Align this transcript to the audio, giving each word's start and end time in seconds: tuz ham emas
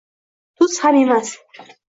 tuz 0.63 0.79
ham 0.85 0.99
emas 1.03 1.37